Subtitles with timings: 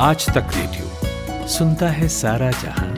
[0.00, 2.94] आज तक रेडियो सुनता है सारा जहाँ।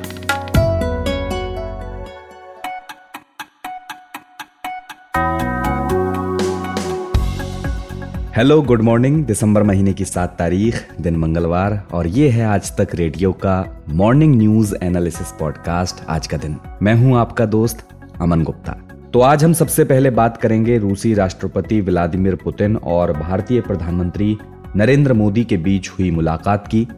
[8.36, 12.88] हेलो गुड मॉर्निंग दिसंबर महीने की सात तारीख, दिन मंगलवार, और ये है आज तक
[12.94, 17.88] रेडियो का मॉर्निंग न्यूज़ एनालिसिस पॉडकास्ट आज का दिन। मैं हूँ आपका दोस्त
[18.20, 18.72] अमन गुप्ता।
[19.12, 24.38] तो आज हम सबसे पहले बात करेंगे रूसी राष्ट्रपति व्लादिमीर पुतिन और भारतीय प्रधानमंत्री
[24.76, 26.88] नरेंद्र मोदी के बीच हुई मुलाकात की।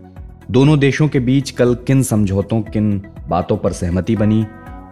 [0.51, 4.47] दोनों देशों के बीच कल किन समझौतों, किन बातों पर सहमति बनी?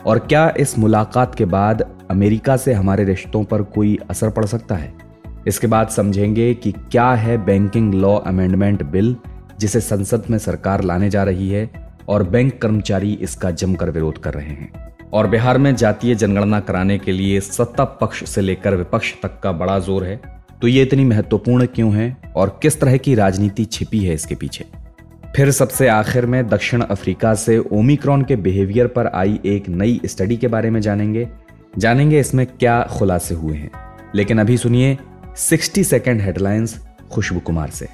[0.06, 4.74] और क्या इस मुलाकात के बाद अमेरिका से हमारे रिश्तों पर कोई असर पड़ सकता
[4.74, 4.94] है?
[5.46, 9.16] इसके बाद समझेंगे कि क्या है बैंकिंग लॉ अमेंडमेंट बिल,
[9.60, 11.70] जिसे संसद में सरकार लाने जा रही है
[12.08, 16.98] और बैंक कर्मचारी इसका जमकर विरोध कर रहे हैं। और बिहार में जातीय जनगणना कराने
[16.98, 21.04] के लिए सत्ता पक्ष से लेकर विपक्ष तक का बड़ा ज़ोर है। तो ये इतनी
[21.04, 24.64] महत्वपूर्ण क्यों है और किस तरह की राजनीति छिपी है इसके पीछे?
[25.36, 30.36] फिर सबसे आखिर में दक्षिण अफ्रीका से ओमिक्रॉन के बिहेवियर पर आई एक नई स्टडी
[30.36, 31.28] के बारे में जानेंगे।
[31.78, 33.70] जानेंगे इसमें क्या खुलासे हुए हैं।
[34.14, 34.98] लेकिन अभी सुनिए
[35.36, 37.86] 60 सेकेंड हेडलाइंस खुशबू कुमार से।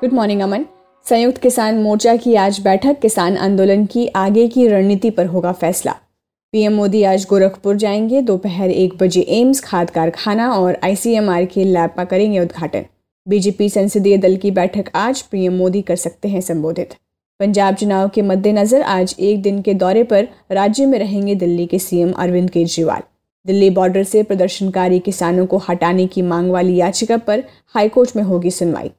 [0.00, 0.64] गुड मॉर्निंग अमन
[1.08, 5.94] संयुक्त किसान मोर्चा की आज बैठक किसान आंदोलन की आगे की रणनीति पर होगा फैसला।
[6.52, 11.90] पीएम मोदी आज गोरखपुर जाएँगे। दोपहर एक बजे एम्स, खाद कारखाना और आईसीएमआर के लैब
[11.96, 12.84] का करेंगे उद्घाटन।
[13.28, 16.94] बीजेपी संसदीय दल की बैठक आज पीएम मोदी कर सकते हैं संबोधित।
[17.40, 21.78] पंजाब चुनाव के मद्देनजर आज एक दिन के दौरे पर राज्य में रहेंगे दिल्ली के
[21.78, 23.02] सीएम अरविंद केजरीवाल।
[23.46, 28.50] दिल्ली बॉर्डर से प्रदर्शनकारी किसानों को हटाने की मांग वाली याचिका पर हाईकोर्ट में होगी
[28.50, 28.90] सुनवाई।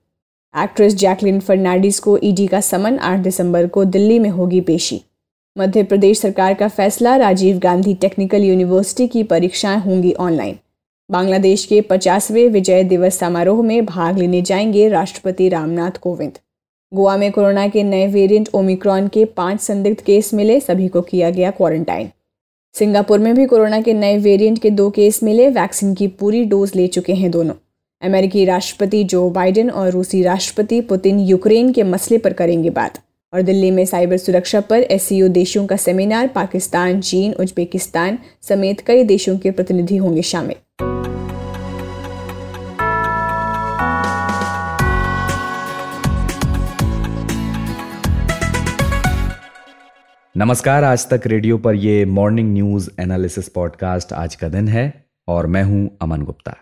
[0.56, 5.02] एक्ट्रेस जैकलिन फर्नांडिस को ईडी का समन 8 दिसंबर को दिल्ली में होगी पेशी।
[5.60, 10.56] मध्य प्रदेश सरकार का फैसला, राजीव गांधी टेक्निकल यूनिवर्सिटी की परीक्षाएँ होंगी ऑनलाइन।
[11.12, 16.32] बांग्लादेश के पचासवें विजय दिवस समारोह में भाग लेने जाएँगे राष्ट्रपति रामनाथ कोविंद।
[16.94, 21.30] गोवा में कोरोना के नए वेरिएंट ओमिक्रॉन के पाँच संदिग्ध केस मिले, सभी को किया
[21.30, 22.10] गया क्वारंटाइन।
[22.74, 26.72] सिंगापुर में भी कोरोना के नए वेरिएंट के दो केस मिले, वैक्सीन की पूरी डोज
[26.76, 27.54] ले चुके हैं दोनों।
[28.02, 33.00] अमेरिकी राष्ट्रपति जो बाइडेन और रूसी राष्ट्रपति पुतिन यूक्रेन के मसले पर करेंगे बात।
[33.38, 39.04] और दिल्ली में साइबर सुरक्षा पर एस देशों का सेमिनार पाकिस्तान, चीन, उज्बेकिस्तान समेत कई
[39.04, 40.56] देशों के प्रतिनिधि होंगे शामिल।
[50.36, 54.88] नमस्कार, आज तक रेडियो पर ये मॉर्निंग न्यूज़ एनालिसिस पॉडकास्ट आज का दिन है
[55.28, 56.56] और मैं हूँ अमन गुप्ता।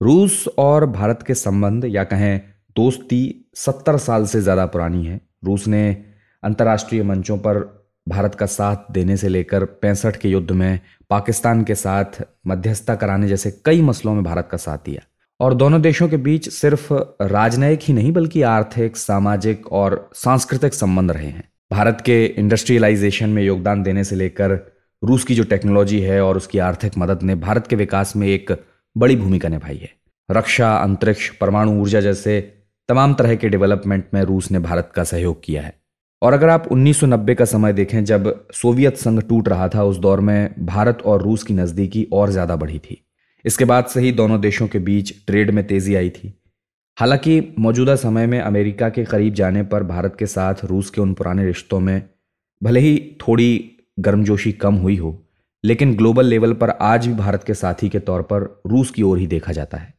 [0.00, 2.40] रूस और भारत के संबंध या कहें
[2.76, 6.09] दोस्ती सत्तर साल से ज़्यादा पुरानी है। रूस ने
[6.42, 10.80] अंतर्राष्ट्रीय मंचों पर भारत का साथ देने से लेकर पैंसठ के युद्ध में
[11.10, 15.06] पाकिस्तान के साथ मध्यस्थता कराने जैसे कई मसलों में भारत का साथ दिया।
[15.40, 16.92] और दोनों देशों के बीच सिर्फ़
[17.22, 23.42] राजनयिक ही नहीं, बल्कि आर्थिक, सामाजिक और सांस्कृतिक संबंध रहे हैं। भारत के इंडस्ट्रियलाइजेशन में
[23.42, 24.72] योगदान देने से लेकर
[25.04, 28.64] रूस की जो टेक्नोलॉजी है और उसकी आर्थिक मदद ने भारत के विकास में एक
[28.96, 29.90] बड़ी भूमिका निभाई है।
[30.30, 32.54] रक्षा, अंतरिक्ष, परमाणु ऊर्जा जैसे
[32.88, 35.79] तमाम तरह के डेवलपमेंट में रूस ने भारत का सहयोग किया है।
[36.22, 40.20] और अगर आप 1990 का समय देखें, जब सोवियत संघ टूट रहा था, उस दौर
[40.20, 43.00] में भारत और रूस की नज़दीकी और ज़्यादा बढ़ी थी।
[43.44, 46.34] इसके बाद से ही दोनों देशों के बीच ट्रेड में तेज़ी आई थी।
[46.98, 51.14] हालाँकि मौजूदा समय में अमेरिका के करीब जाने पर भारत के साथ रूस के उन
[51.14, 52.02] पुराने रिश्तों में
[52.62, 55.22] भले ही थोड़ी गर्मजोशी कम हुई हो,
[55.64, 59.18] लेकिन ग्लोबल लेवल पर आज भी भारत के साथी के तौर पर रूस की ओर
[59.18, 59.94] ही देखा जाता है।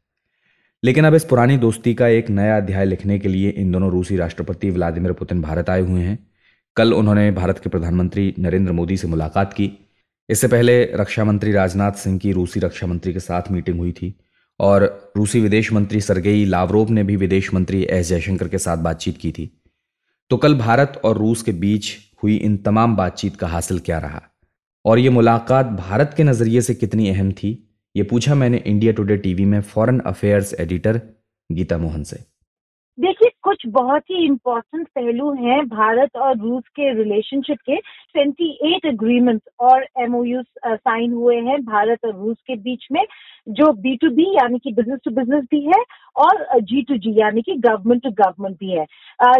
[0.84, 4.16] लेकिन अब इस पुरानी दोस्ती का एक नया अध्याय लिखने के लिए इन दोनों रूसी
[4.16, 6.28] राष्ट्रपति व्लादिमीर पुतिन भारत आए हुए हैं।
[6.75, 9.72] कल उन्होंने भारत के प्रधानमंत्री नरेंद्र मोदी से मुलाकात की।
[10.30, 14.19] इससे पहले रक्षा मंत्री राजनाथ सिंह की रूसी रक्षा मंत्री के साथ मीटिंग हुई थी
[14.59, 19.18] और रूसी विदेश मंत्री सरगेई लावरोव ने भी विदेश मंत्री एस जयशंकर के साथ बातचीत
[19.18, 19.62] की थी।
[20.30, 21.92] तो कल भारत और रूस के बीच
[22.24, 24.22] हुई इन तमाम बातचीत का हासिल क्या रहा?
[24.86, 27.70] और ये मुलाकात भारत के नज़रिए से कितनी अहम थी?
[27.96, 31.01] ये पूछा मैंने इंडिया टुडे टीवी में foreign affairs editor
[31.51, 32.19] Geeta Mohan से।
[33.63, 37.75] कुछ बहुत ही इम्पोर्टेंट पहलू हैं भारत और रूस के रिलेशनशिप के।
[38.16, 43.04] 28 एग्रीमेंट्स और एमओयू साइन हुए हैं भारत और रूस के बीच में,
[43.50, 45.81] जो बी टू बी यानी कि बिज़नेस टू बिज़नेस भी है
[46.16, 48.86] और जी टू जी यानी कि गवर्नमेंट टू गवर्नमेंट भी है।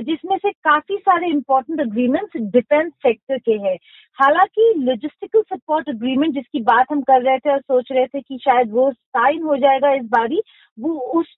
[0.04, 3.76] जिसमें से काफ़ी सारे इम्पोर्टेंट एग्रीमेंट्स डिफेंस सेक्टर के हैं।
[4.20, 8.38] हालाँकि लॉजिस्टिकल सपोर्ट अग्रीमेंट जिसकी बात हम कर रहे थे और सोच रहे थे कि
[8.42, 10.42] शायद वो साइन हो जाएगा इस बारी
[10.81, 11.36] वो उस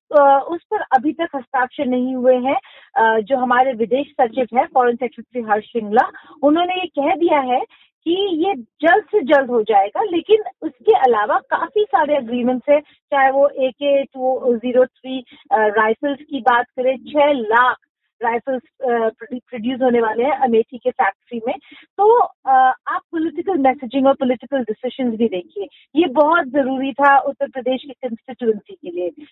[0.50, 5.42] उस पर अभी तक हस्ताक्षर नहीं हुए हैं जो हमारे विदेश सचिव है फॉरेन सेक्रेटरी
[5.52, 6.10] हर्ष श्रृंगला,
[6.44, 7.60] उन्होंने ये कह दिया है
[8.06, 13.30] कि ये जल्द से जल्द हो जाएगा, लेकिन उसके अलावा काफ़ी सारे अग्रीमेंट्स है, चाहे
[13.32, 15.20] वो ए के टू ज़ीरो थ्री
[15.54, 17.78] राइफल्स की बात करें, छह लाख
[18.24, 21.54] राइफल्स प्रोड्यूस होने वाले हैं अमेठी के फैक्ट्री में।
[22.00, 27.82] तो आप पॉलिटिकल मैसेजिंग और पॉलिटिकल डिसीशन भी देखिए। ये बहुत ज़रूरी था उत्तर प्रदेश
[27.84, 29.26] की कंस्टिट्यूंसी के लिए।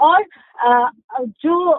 [0.00, 0.24] और
[1.42, 1.70] जो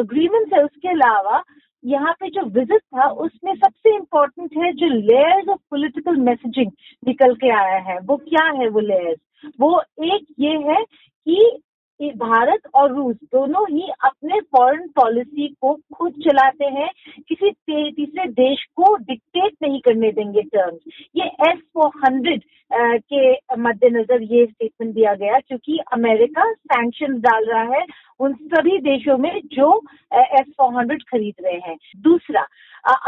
[0.00, 1.42] अग्रीमेंट है उसके अलावा,
[1.84, 6.70] यहाँ पे जो विज़िट था, उसमें सबसे इम्पोर्टेंट है जो लेयर्स ऑफ़ पॉलिटिकल मैसेजिंग
[7.02, 9.20] निकल के आया है, वो क्या है वो लेयर्स
[9.60, 11.60] वो एक ये है कि
[12.00, 16.88] भारत और रूस दोनों ही अपने फॉरेन पॉलिसी को खुद चलाते हैं।
[17.28, 20.80] किसी तीसरे देश को डिक्टेट नहीं करने देंगे टर्म्स
[21.16, 22.42] ये एस फोर हंड्रेड
[22.72, 27.84] के मद्देनजर ये स्टेटमेंट दिया गया, क्योंकि अमेरिका सैंक्शन डाल रहा है
[28.20, 29.70] उन सभी देशों में जो
[30.14, 32.46] एस फोर हंड्रेड खरीद रहे हैं। दूसरा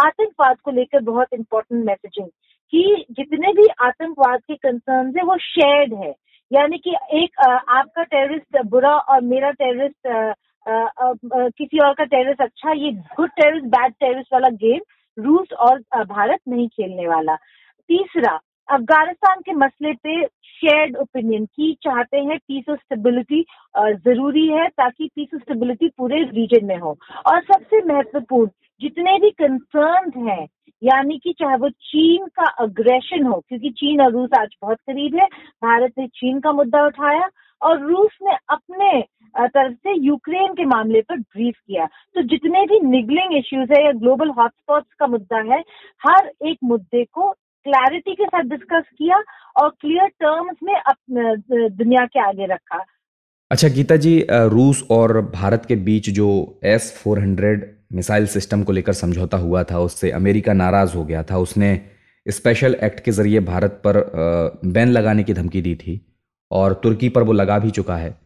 [0.05, 2.29] आतंकवाद को लेकर बहुत इंपॉर्टेंट मैसेजिंग
[2.73, 6.15] कि जितने भी आतंकवाद के कंसर्न है वो शेयर्ड है।
[6.51, 10.35] यानी कि एक आपका टेररिस्ट बुरा और मेरा टेररिस्ट
[11.59, 14.81] किसी और का टेररिस्ट अच्छा ये गुड टेररिस्ट बैड टेररिस्ट वाला गेम
[15.19, 17.35] रूस और भारत नहीं खेलने वाला।
[17.91, 18.39] तीसरा,
[18.69, 23.45] अफ़गानिस्तान के मसले पे शेयर्ड ओपिनियन की चाहते हैं पीस और स्टेबिलिटी
[24.05, 28.51] ज़रूरी है ताकि पीस और स्टेबिलिटी पूरे रीजन में हो। और सबसे महत्वपूर्ण,
[28.81, 30.47] जितने भी कंसर्न हैं
[30.83, 35.15] यानी कि चाहे वो चीन का अग्रेशन हो, क्योंकि चीन और रूस आज बहुत करीब
[35.15, 35.27] है,
[35.65, 37.29] भारत ने चीन का मुद्दा उठाया
[37.63, 39.01] और रूस ने अपने
[39.35, 43.93] तरफ़ से यूक्रेन के मामले पर ब्रीफ किया। तो जितने भी निगलिंग इश्यूज़ है या
[43.95, 45.61] ग्लोबल हॉटस्पॉट्स का मुद्दा है,
[46.03, 47.31] हर एक मुद्दे को
[47.67, 49.17] क्लैरिटी के साथ डिस्कस किया
[49.57, 52.85] और क्लियर टर्म्स में अपने दुनिया के आगे रखा।
[53.51, 56.29] अच्छा गीता जी रूस और भारत के बीच जो
[56.65, 61.23] S four hundred missile system को लेकर समझौता हुआ था, उससे अमेरिका नाराज़ हो गया
[61.23, 61.81] था। उसने
[62.27, 63.97] स्पेशल एक्ट के ज़रिए भारत पर
[64.67, 66.01] बैन लगाने की धमकी दी थी
[66.51, 68.19] और तुर्की पर वो लगा भी चुका है।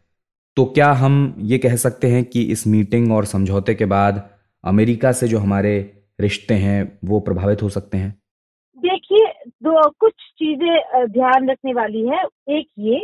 [0.57, 4.23] तो क्या हम ये कह सकते हैं कि इस मीटिंग और समझौते के बाद
[4.65, 5.73] अमेरिका से जो हमारे
[6.21, 8.11] रिश्ते हैं, वो प्रभावित हो सकते हैं?
[8.79, 9.27] देखिए,
[9.63, 12.23] दो कुछ चीज़ें ध्यान रखने वाली है।
[12.59, 12.99] एक ये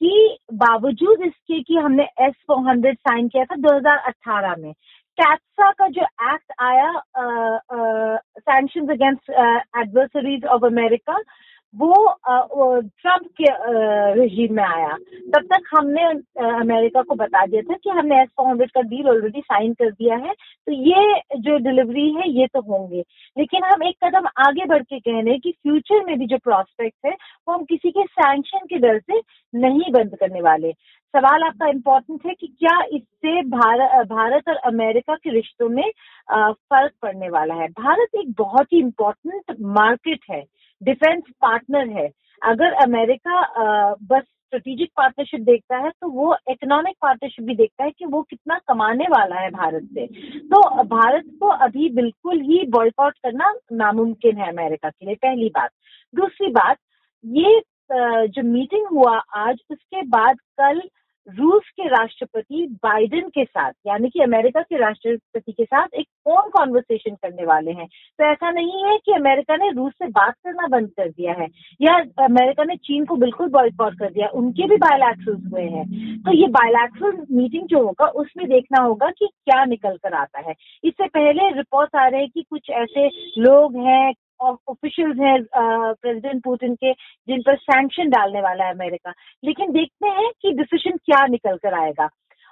[0.00, 4.72] कि बावजूद इसके कि हमने एस फोर हंड्रेड साइन किया था 2018 में
[5.20, 6.02] कैप्सा का जो
[6.32, 6.92] एक्ट आया
[8.38, 9.30] sanction against
[9.78, 11.18] adversaries of America
[11.76, 11.94] वो
[12.80, 13.44] ट्रंप के
[14.14, 14.96] रजीम में आया।
[15.34, 16.02] तब तक हमने
[16.50, 19.90] अमेरिका को बता दिया था कि हमने एस फोर हंड्रेड का डील ऑलरेडी साइन कर
[19.90, 23.02] दिया है। तो ये जो डिलीवरी है, ये तो होंगे।
[23.38, 26.38] लेकिन हम एक कदम आगे बढ़ के कह रहे हैं कि फ्यूचर में भी जो
[26.44, 29.20] प्रोस्पेक्ट है, वो हम किसी के सैंक्शन के डर से
[29.54, 30.72] नहीं बंद करने वाले।
[31.14, 35.90] सवाल आपका इम्पोर्टेंट है कि क्या इससे भारत भारत और अमेरिका के रिश्तों में
[36.30, 40.42] फ़र्क पड़ने वाला है। भारत एक बहुत ही इम्पोर्टेंट मार्केट है।
[40.84, 42.08] डिफेंस पार्टनर है।
[42.42, 43.40] अगर अमेरिका
[44.04, 48.58] बस स्ट्रेटेजिक पार्टनरशिप देखता है तो वो इकोनॉमिक पार्टनरशिप भी देखता है कि वो कितना
[48.68, 50.06] कमाने वाला है भारत से।
[50.40, 55.70] तो भारत को अभी बिल्कुल ही बॉयकॉट करना नामुमकिन है अमेरिका के लिए, पहली बात।
[56.14, 56.76] दूसरी बात,
[57.24, 57.60] ये
[58.28, 60.80] जो मीटिंग हुआ आज, उसके बाद कल
[61.28, 66.50] रूस के राष्ट्रपति बाइडेन के साथ, यानी कि अमेरिका के राष्ट्रपति के साथ एक फ़ोन
[66.50, 70.66] कॉन्वर्सेशन करने वाले हैं। तो ऐसा नहीं है कि अमेरिका ने रूस से बात करना
[70.66, 71.46] बंद कर दिया है,
[71.80, 71.94] या
[72.24, 75.86] अमेरिका ने चीन को बिल्कुल बॉयकॉट कर दिया, उनके भी बायोलैक्ट्रल्स हुए हैं।
[76.22, 80.54] तो ये बायोलैक्ट्रल मीटिंग जो होगा, उसमें देखना होगा कि क्या निकल कर आता है।
[80.84, 83.08] इससे पहले रिपोर्ट आ रहे हैं कि कुछ ऐसे
[83.38, 89.12] लोग हैं ऑफिशियल्स हैं प्रेसिडेंट पुतिन के, जिन पर सैंक्शन डालने वाला है अमेरिका।
[89.44, 92.08] लेकिन देखते हैं कि डिसीज़न क्या निकल कर आएगा।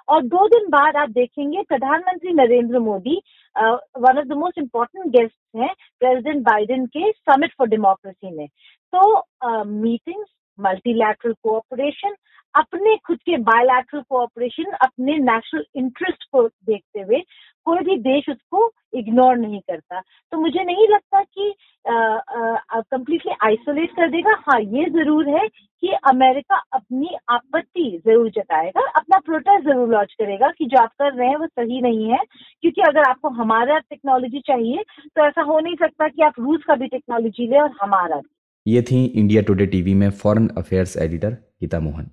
[0.07, 3.21] और दो दिन बाद आप देखेंगे, प्रधानमंत्री Narendra Modi
[3.55, 8.47] one of the most important guest हैं प्रेसिडेंट बाइडेन के समिट फॉर डेमोक्रेसी में।
[8.93, 10.27] तो मीटिंग्स
[10.59, 12.15] मल्टीलैटरल कोऑपरेशन
[12.55, 17.19] अपने खुद के बायोलैटरल कोऑपरेशन अपने नेशनल इंटरेस्ट को देखते हुए
[17.67, 21.53] कोई भी देश उसको इग्नोर नहीं करता। तो मुझे नहीं लगता कि
[21.85, 29.17] कंप्लीटली आइसोलेट कर देगा। हाँ ये ज़रूर है कि अमेरिका अपनी आपत्ति ज़रूर जताएगा, अपना
[29.25, 32.19] प्रोटेस्ट ज़रूर लॉन्च करेगा कि जो आप कर रहे हैं वो सही नहीं है।
[32.63, 36.75] क्योंकि अगर आपको हमारा टेक्नोलॉजी चाहिए तो ऐसा हो नहीं सकता कि आप रूस का
[36.75, 38.21] भी टेक्नोलॉजी लें और हमारा
[38.65, 41.29] ये थी इंडिया टुडे टीवी में foreign affairs editor
[41.61, 42.09] Geeta Mohan.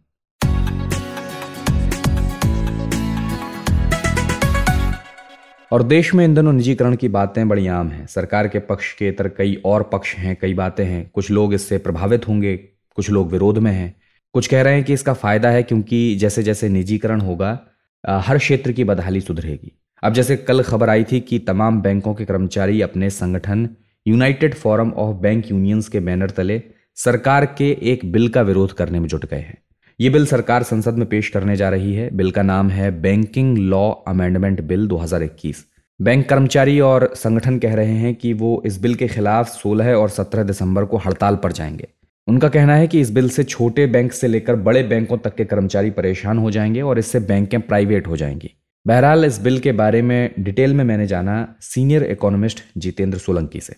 [5.70, 9.28] और देश में दोनों निजीकरण की बातें बड़ी आम हैं। सरकार के पक्ष के इतर
[9.28, 13.58] कई और पक्ष हैं, कई बातें हैं। कुछ लोग इससे प्रभावित होंगे, कुछ लोग विरोध
[13.58, 13.94] में हैं।
[14.34, 17.58] कुछ कह रहे हैं कि इसका फ़ायदा है क्योंकि जैसे जैसे निजीकरण होगा
[18.04, 19.72] हर क्षेत्र की बदहाली सुधरेगी।
[20.02, 23.68] अब जैसे कल खबर आई थी कि तमाम बैंकों के कर्मचारी अपने संगठन
[24.06, 26.62] United Forum of Bank Unions के बैनर तले
[26.96, 29.58] सरकार के एक बिल का विरोध करने में जुट गए हैं।
[30.00, 33.58] ये बिल सरकार संसद में पेश करने जा रही है। बिल का नाम है banking
[33.58, 35.56] law amendment bill 2021
[36.00, 40.10] bank कर्मचारी और संगठन कह रहे हैं कि वो इस बिल के खिलाफ 16 और
[40.10, 41.88] 17 दिसंबर को हड़ताल पर जाएँगे।
[42.28, 45.44] उनका कहना है कि इस बिल से छोटे बैंक से लेकर बड़े बैंकों तक के
[45.44, 48.54] कर्मचारी परेशान हो जाएँगे और इससे बैंकें प्राइवेट हो जाएँगी।
[48.86, 53.76] बहरहाल, इस बिल के बारे में डिटेल में मैंने जाना सीनियर इकोनॉमिस्ट जितेंद्र सोलंकी से।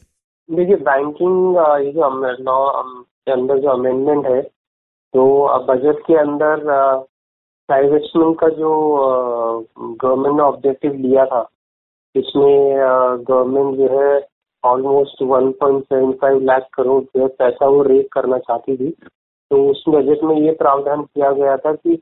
[0.49, 2.83] देखिए, बैंकिंग ये जो लॉ
[3.27, 4.62] के अंदर जो अमेंडमेंट है
[5.15, 5.23] तो
[5.67, 6.65] बजट के अंदर
[7.69, 8.71] प्राइवेशमेंट का जो
[9.79, 11.49] गवर्नमेंट ने ऑब्जेक्टिव लिया था,
[12.15, 12.79] इसमें
[13.29, 14.21] गवर्नमेंट जो है
[14.65, 20.23] ऑलमोस्ट 1.75 लाख करोड़ जो है, पैसा वो रेज करना चाहती थी। तो उस बजट
[20.25, 21.97] में ये प्रावधान किया गया था कि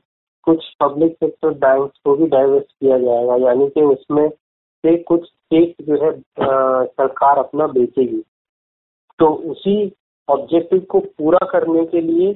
[0.47, 5.75] कुछ पब्लिक सेक्टर बैंक को भी डाइवर्स किया जाएगा, यानी कि उसमें से कुछ स्टेट
[5.81, 6.11] जो है
[6.85, 8.23] सरकार अपना बेचेगी।
[9.19, 9.75] तो उसी
[10.27, 12.33] ऑब्जेक्टिव को पूरा करने के लिए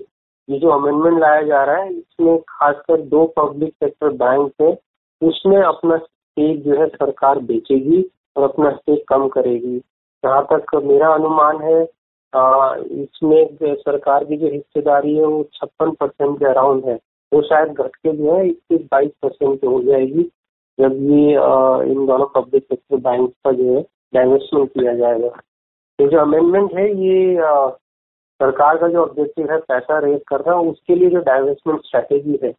[0.50, 4.78] ये जो अमेंडमेंट लाया जा रहा है, इसमें खासकर दो पब्लिक सेक्टर बैंक है,
[5.22, 8.04] उसमें अपना स्टेक जो है सरकार बेचेगी
[8.36, 9.78] और अपना स्टेक कम करेगी।
[10.24, 11.82] जहाँ तक मेरा अनुमान है
[12.34, 16.96] इसमें सरकार की जो हिस्सेदारी है, वो छप्पन परसेंट के अराउंड है।
[17.32, 20.24] वो शायद घट के जो है इक्कीस बाईस परसेंट हो जाएगी,
[20.78, 21.32] जब ये
[21.92, 23.82] इन दोनों पब्लिक सेक्टर बैंक का जो है
[24.14, 27.36] डाइवर्समेंट किया जाएगा। तो जो अमेंडमेंट है, ये
[28.42, 32.54] सरकार का जो ऑब्जेक्टिव है पैसा रेज करना उसके लिए जो डाइवेस्टमेंट स्ट्रैटेजी है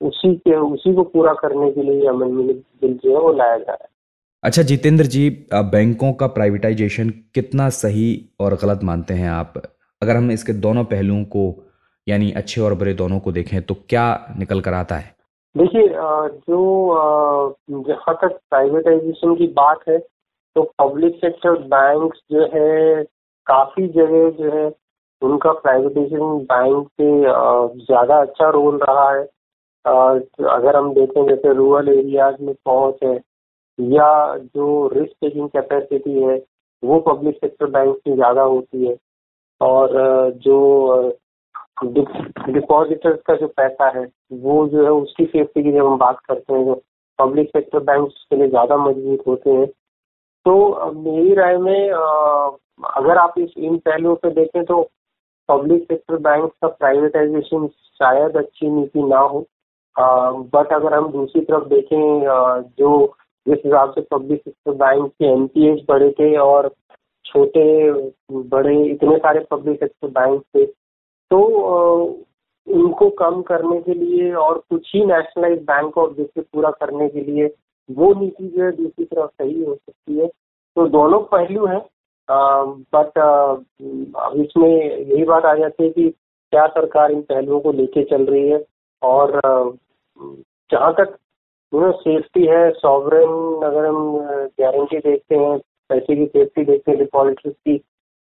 [0.00, 3.72] उसी के उसी को पूरा करने के लिए अमेंडमेंट बिल जो है वो लाया जा
[3.72, 3.88] रहा है।
[4.42, 8.08] अच्छा जितेंद्र जी बैंकों का प्राइवेटाइजेशन कितना सही
[8.40, 9.54] और गलत मानते हैं आप?
[10.02, 11.44] अगर हम इसके दोनों पहलुओं को
[12.06, 14.06] यानी अच्छे और बुरे दोनों को देखें तो क्या
[14.38, 15.14] निकल कर आता है?
[15.54, 16.60] देखिए जो
[17.70, 19.98] जहाँ तक प्राइवेटाइजेशन की बात है
[20.56, 23.02] तो पब्लिक सेक्टर बैंक जो है
[23.46, 24.68] काफ़ी जगह जो है
[25.22, 27.10] उनका प्राइवेटाइजेशन बैंक से
[27.84, 29.22] ज़्यादा अच्छा रोल रहा है।
[30.48, 33.14] अगर हम देखें, जैसे रूरल एरियाज़ में पहुँच है,
[33.78, 36.36] या जो रिस्क टेकिंग कैपेसिटी है,
[36.82, 38.96] वो पब्लिक सेक्टर बैंक की ज़्यादा होती है।
[39.60, 39.90] और
[40.42, 40.58] जो
[41.84, 46.52] डिपॉजिटर्स का जो पैसा है, वो जो है, उसकी सेफ्टी की जब हम बात करते
[46.52, 46.80] हैं जो
[47.18, 49.66] पब्लिक सेक्टर बैंक के लिए ज़्यादा मज़बूत होते हैं।
[50.46, 54.80] तो मेरी राय में अगर आप इस इन पहलुओं पे देखें तो
[55.48, 57.66] पब्लिक सेक्टर बैंक का प्राइवेटाइजेशन
[58.00, 59.44] शायद अच्छी नीति ना हो।
[59.96, 62.22] बट अगर हम दूसरी तरफ़ देखें
[62.78, 62.90] जो
[63.46, 66.74] जिस हिसाब से पब्लिक सेक्टर बैंक के एन बड़े थे और
[67.24, 67.92] छोटे,
[68.32, 70.64] बड़े, इतने सारे पब्लिक सेक्टर बैंक थे
[71.30, 71.40] तो
[72.66, 77.46] उनको कम करने के लिए और कुछ ही नेशनलाइज बैंक ऑब्जेक्टिव पूरा करने के लिए
[77.88, 81.80] वो नीति जो है दूसरी तरफ़ सही हो सकती है। तो दोनों पहलू हैं।
[82.30, 86.08] बट अब इसमें यही बात आ जाती है कि
[86.52, 88.64] क्या सरकार इन पहलुओं को लेके चल रही है?
[89.02, 89.40] और
[90.70, 91.16] जहाँ तक
[91.72, 94.18] यू सेफ्टी है सॉवरन अगर हम
[94.60, 95.58] गारंटी देखते हैं,
[95.90, 97.76] पैसे की सेफ्टी देखते हैं डिपॉजिटर्स की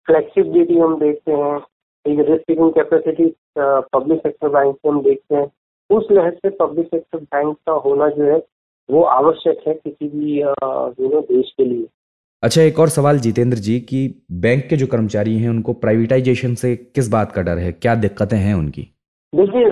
[0.08, 1.56] फ्लेक्सिबिलिटी हम देखते हैं,
[2.04, 5.50] एक risk capacity public sector bank से हम देखते हैं,
[5.90, 8.38] उस लिहाज से पब्लिक सेक्टर बैंक का होना जो है,
[8.88, 11.86] वो आवश्यक है किसी भी यू नो देश के लिए।
[12.46, 14.00] अच्छा एक और सवाल जितेंद्र जी कि,
[14.32, 17.72] बैंक के जो कर्मचारी हैं, उनको प्राइवेटाइजेशन से किस बात का डर है?
[17.72, 18.82] क्या दिक्कतें हैं उनकी?
[19.32, 19.64] देखिए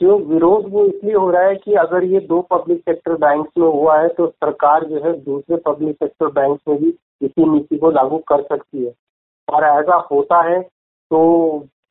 [0.00, 3.66] जो विरोध वो इसलिए हो रहा है कि अगर ये दो पब्लिक सेक्टर बैंक में
[3.66, 6.88] हुआ है तो सरकार जो है दूसरे पब्लिक सेक्टर बैंक में भी
[7.22, 8.92] इसी नीति को लागू कर सकती है।
[9.48, 11.20] और ऐसा होता है तो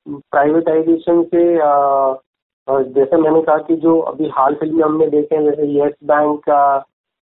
[0.07, 1.43] प्राइवेटाइजेशन से
[2.93, 6.39] जैसे मैंने कहा कि जो अभी हाल फ़िलहाल में हमने देखे हैं जैसे येस बैंक
[6.39, 6.61] का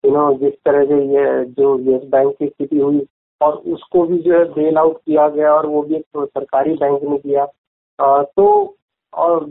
[0.04, 3.06] यू नो जिस तरह से ये जो येस बैंक की स्थिति हुई
[3.40, 7.02] और उसको भी जो है बेल आउट किया गया और वो भी एक सरकारी बैंक
[7.02, 7.46] ने किया।
[7.99, 8.76] आ, तो
[9.12, 9.44] और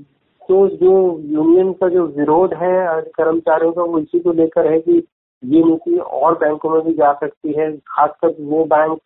[0.49, 4.97] तो जो यूनियन का जो विरोध है कर्मचारियों का वो इसी को लेकर है कि
[5.43, 8.99] ये नीति और बैंकों में भी जा सकती है। खासकर वो बैंक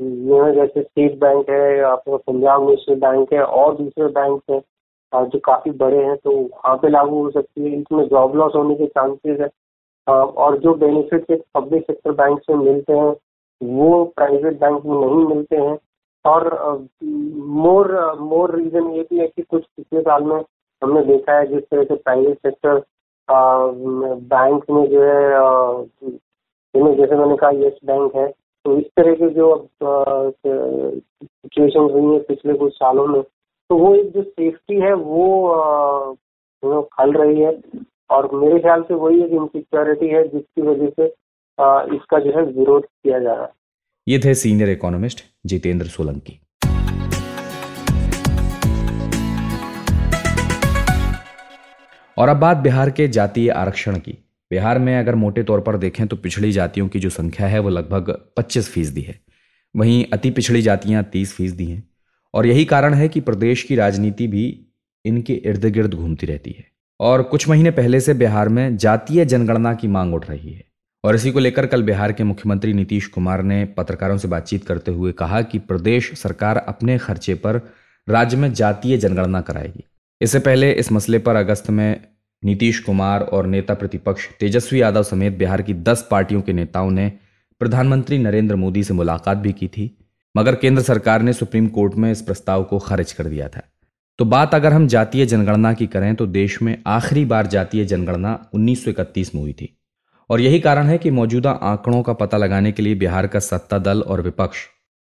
[0.00, 4.60] जैसे स्टेट बैंक है आपका पंजाब नेशनल बैंक है और दूसरे बैंक है
[5.12, 8.74] जो काफ़ी बड़े हैं तो वहाँ पे लागू हो सकती है। इसमें जॉब लॉस होने
[8.74, 9.48] के चांसेस है।
[10.06, 13.14] और जो बेनिफिट एक पब्लिक सेक्टर बैंक से मिलते हैं,
[13.60, 15.78] वो प्राइवेट बैंक में नहीं मिलते हैं।
[16.24, 16.48] और
[17.02, 20.40] मोर मोर रीजन ये भी है कि कुछ पिछले साल में
[20.82, 22.82] हमने देखा है जिस तरह से प्राइवेट सेक्टर
[23.28, 25.84] बैंक में जो है
[26.96, 28.26] जैसे मैंने कहा येस बैंक है
[28.64, 34.10] तो इस तरह के जो सिचुएशन हुई है पिछले कुछ सालों में तो वो एक
[34.12, 36.16] जो सेफ्टी है वो
[36.92, 37.52] खल रही है।
[38.10, 41.06] और मेरे ख्याल से वही एक इनसिक्योरिटी है जिसकी वजह से
[41.96, 43.52] इसका जो है विरोध किया जा रहा है।
[44.08, 46.40] ये थे सीनियर इकोनॉमिस्ट जितेंद्र सोलंकी।
[52.18, 54.12] और अब बात बिहार के जातीय आरक्षण की।
[54.50, 57.68] बिहार में अगर मोटे तौर पर देखें तो पिछड़ी जातियों की जो संख्या है वो
[57.68, 59.18] लगभग 25 फ़ीसदी है।
[59.76, 61.82] वहीं अति पिछड़ी जातियाँ 30 फ़ीसदी हैं।
[62.34, 64.44] और यही कारण है कि प्रदेश की राजनीति भी
[65.04, 69.74] इनके इर्द गिर्द घूमती रहती है। और कुछ महीने पहले से बिहार में जातीय जनगणना
[69.74, 70.64] की मांग उठ रही है।
[71.04, 74.90] और इसी को लेकर कल बिहार के मुख्यमंत्री नीतीश कुमार ने पत्रकारों से बातचीत करते
[74.90, 77.60] हुए कहा कि प्रदेश सरकार अपने खर्चे पर
[78.08, 79.84] राज्य में जातीय जनगणना कराएगी।
[80.20, 82.00] इससे पहले इस मसले पर अगस्त में
[82.44, 87.12] नीतीश कुमार और नेता प्रतिपक्ष तेजस्वी यादव समेत बिहार की दस पार्टियों के नेताओं ने
[87.60, 89.98] प्रधानमंत्री नरेंद्र मोदी से मुलाकात भी की थी,
[90.36, 93.62] मगर केंद्र सरकार ने सुप्रीम कोर्ट में इस प्रस्ताव को खारिज कर दिया था।
[94.18, 98.50] तो बात अगर हम जातीय जनगणना की करें तो देश में आखिरी बार जातीय जनगणना
[98.54, 99.78] 1931 में हुई थी।
[100.30, 103.78] और यही कारण है कि मौजूदा आंकड़ों का पता लगाने के लिए बिहार का सत्ता
[103.78, 104.58] दल और विपक्ष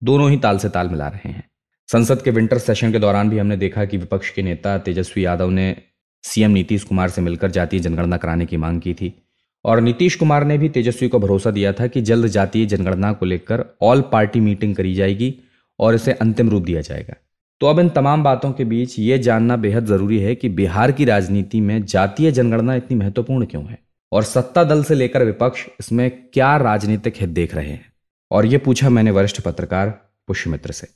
[0.03, 1.51] दोनों ही ताल से ताल मिला रहे हैं।
[1.93, 5.51] संसद के विंटर सेशन के दौरान भी हमने देखा कि विपक्ष के नेता तेजस्वी यादव
[5.51, 5.77] ने
[6.23, 9.23] सीएम नीतीश कुमार से मिलकर जातीय जनगणना कराने की मांग की थी।
[9.65, 13.27] और नीतीश कुमार ने भी तेजस्वी को भरोसा दिया था कि जल्द जातीय जनगणना को
[13.27, 15.35] लेकर ऑल पार्टी मीटिंग करी जाएगी
[15.79, 17.15] और इसे अंतिम रूप दिया जाएगा।
[17.61, 21.05] तो अब इन तमाम बातों के बीच ये जानना बेहद ज़रूरी है कि बिहार की
[21.05, 23.79] राजनीति में जातीय जनगणना इतनी महत्वपूर्ण क्यों है?
[24.13, 27.93] और सत्ता दल से लेकर विपक्ष इसमें क्या राजनीतिक हित देख रहे हैं?
[28.31, 29.89] और ये पूछा मैंने वरिष्ठ पत्रकार
[30.29, 30.87] पुष्यमित्र से।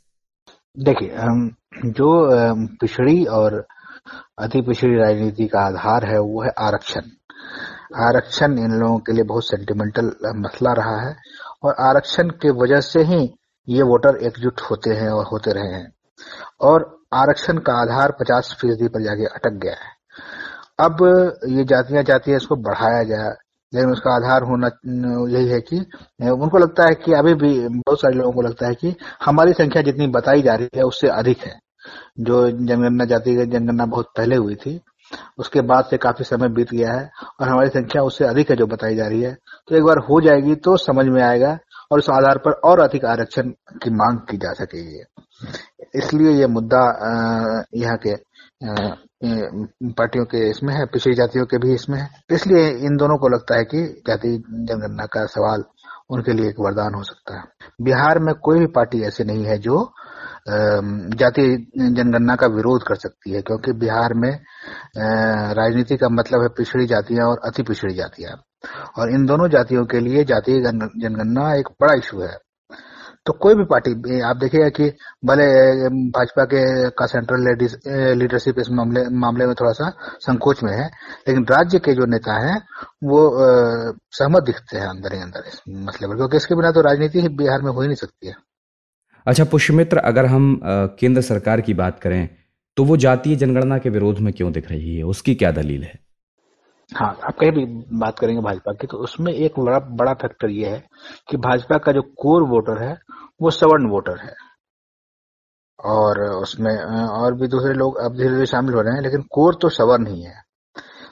[0.76, 1.10] देखिए
[1.88, 2.10] जो
[2.80, 3.54] पिछड़ी और
[4.38, 7.00] अति पिछड़ी राजनीति का आधार है, वो है आरक्षण।
[7.98, 11.14] आरक्षण इन लोगों के लिए बहुत सेंटिमेंटल मसला रहा है
[11.62, 13.22] और आरक्षण के वजह से ही
[13.68, 15.92] ये वोटर एकजुट होते हैं और होते रहे हैं।
[16.60, 19.98] और आरक्षण का आधार 50 फ़ीसदी पर जाके अटक गया है।
[20.80, 20.98] अब
[21.48, 23.34] ये जातियाँ जाती है इसको बढ़ाया जाए
[23.72, 24.66] लेकिन उसका आधार होना,
[25.30, 25.76] यही है कि
[26.30, 29.82] उनको लगता है कि अभी भी बहुत सारे लोगों को लगता है कि हमारी संख्या
[29.82, 31.58] जितनी बताई जा रही है उससे अधिक है।
[32.20, 34.80] जो जनगणना जाति जनगणना बहुत पहले हुई थी,
[35.38, 38.66] उसके बाद से काफ़ी समय बीत गया है और हमारी संख्या उससे अधिक है जो
[38.66, 39.36] बताई जा रही है।
[39.68, 41.58] तो एक बार हो जाएगी तो समझ में आएगा
[41.92, 43.50] और उस आधार पर और अधिक आरक्षण
[43.82, 45.02] की मांग की जा सकेगी।
[45.94, 46.82] इसलिए ये मुद्दा
[47.76, 48.14] यहाँ के
[49.92, 53.56] पार्टियों के इसमें है, पिछड़ी जातियों के भी इसमें है। इसलिए इन दोनों को लगता
[53.56, 55.64] है कि जाति जनगणना का सवाल
[56.10, 57.44] उनके लिए एक वरदान हो सकता है।
[57.82, 59.82] बिहार में कोई भी पार्टी ऐसी नहीं है जो
[60.48, 61.42] जाति
[61.78, 64.30] जनगणना का विरोध कर सकती है, क्योंकि बिहार में
[65.54, 68.36] राजनीति का मतलब है पिछड़ी जातियाँ और अति पिछड़ी जातियाँ।
[68.98, 72.36] और इन दोनों जातियों के लिए जातीय जनगणना एक बड़ा इशू है।
[73.26, 74.88] तो कोई भी पार्टी आप देखिएगा कि
[75.24, 75.44] भले
[76.10, 77.46] भाजपा के, का सेंट्रल
[78.18, 80.86] लीडरशिप इस मामले मामले में थोड़ा सा संकोच में है,
[81.28, 82.56] लेकिन राज्य के जो नेता हैं,
[83.04, 83.20] वो
[84.12, 87.62] सहमत दिखते हैं अंदर ही अंदर इस मसले पर, क्योंकि इसके बिना तो राजनीति बिहार
[87.62, 88.34] में हो ही नहीं सकती है।
[89.26, 90.60] अच्छा पुष्यमित्र, अगर हम
[91.00, 92.28] केंद्र सरकार की बात करें
[92.76, 95.02] तो वो जातीय जनगणना के विरोध में क्यों दिख रही है?
[95.04, 95.98] उसकी क्या दलील है?
[96.96, 97.64] हाँ आप कहीं भी
[97.98, 100.88] बात करेंगे भाजपा की तो उसमें एक बड़ा बड़ा फैक्टर ये है
[101.30, 102.98] कि भाजपा का जो कोर वोटर है,
[103.42, 104.34] वो सवर्ण वोटर है।
[105.84, 106.76] और उसमें,
[107.06, 110.06] और भी दूसरे लोग अब धीरे धीरे शामिल हो रहे हैं, लेकिन कोर तो सवर्ण
[110.06, 110.42] ही है।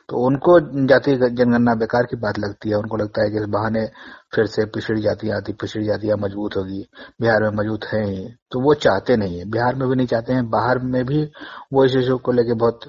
[0.09, 3.87] तो उनको जाति जनगणना बेकार की बात लगती है। उनको लगता है कि इस बहाने
[4.35, 6.85] फिर से पिछड़ी जातियाँ आती, पिछड़ी जातियाँ मज़बूत होगी।
[7.21, 10.33] बिहार में मज़बूत है ही तो वो चाहते नहीं है। बिहार में भी नहीं चाहते
[10.33, 11.25] हैं, बाहर में भी
[11.73, 12.81] वो इस इशू को लेके बहुत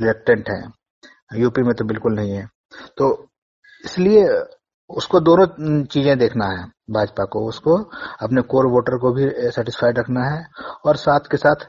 [0.00, 0.81] रिलेक्टेंट है।
[1.34, 2.46] यूपी में तो बिल्कुल नहीं है।
[2.98, 3.06] तो
[3.84, 4.26] इसलिए
[4.90, 5.46] उसको दोनों
[5.84, 7.76] चीज़ें देखना है, भाजपा को। उसको
[8.22, 10.44] अपने कोर वोटर को भी सेटिस्फाइड रखना है
[10.86, 11.64] और साथ के साथ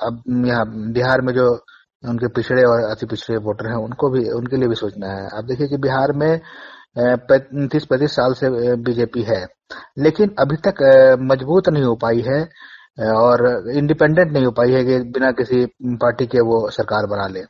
[0.00, 1.48] अब यहाँ बिहार में जो
[2.04, 5.44] उनके पिछड़े और अति पिछड़े वोटर हैं, उनको भी, उनके लिए भी सोचना है। आप
[5.44, 6.40] देखिए कि बिहार में
[6.98, 9.44] पैंतीस पैंतीस साल से बीजेपी है,
[9.98, 10.82] लेकिन अभी तक
[11.22, 12.40] मज़बूत नहीं हो पाई है
[13.08, 15.64] और इंडिपेंडेंट नहीं हो पाई है कि बिना किसी
[15.96, 17.42] पार्टी के वो सरकार बना ले।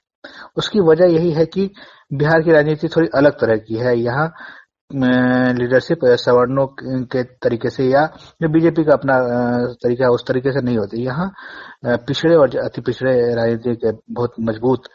[0.56, 1.70] उसकी वजह यही है कि
[2.12, 4.32] बिहार की राजनीति थोड़ी अलग तरह की है। यहाँ
[4.90, 6.66] लीडरशिप सवर्णों
[7.12, 8.04] के तरीके से या
[8.42, 9.18] जो बीजेपी का अपना
[9.82, 11.30] तरीका उस तरीके से नहीं होती। यहाँ
[11.84, 14.88] पिछड़े और अति पिछड़े राजनीति के बहुत मज़बूत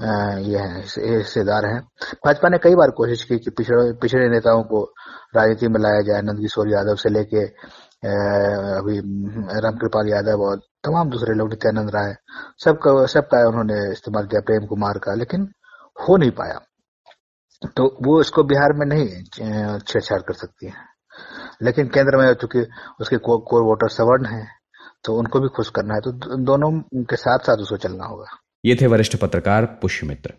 [0.00, 1.80] ये है हिस्सेदार हैं।
[2.26, 4.82] भाजपा ने कई बार कोशिश की कि पिछड़े पिछड़े नेताओं को
[5.36, 7.44] राजनीति में लाया जाए। नंद किशोर यादव से लेके
[8.78, 8.98] अभी
[9.60, 12.14] रामकृपाल यादव और तमाम दूसरे लोग नित्यानंद राय
[12.64, 15.48] सबका सबका उन्होंने इस्तेमाल किया प्रेम कुमार का लेकिन
[15.96, 16.60] हो नहीं पाया।
[17.76, 19.06] तो वो इसको बिहार में नहीं
[19.80, 20.72] छेड़छाड़ कर सकती है।
[21.62, 22.66] लेकिन केंद्र में चूँकि
[23.00, 24.46] उसके को, कोर वोटर सवर्ण है
[25.04, 26.12] तो उनको भी खुश करना है। तो
[26.44, 28.26] दोनों के साथ साथ उसको चलना होगा।
[28.64, 30.34] ये थे वरिष्ठ पत्रकार पुष्यमित्र।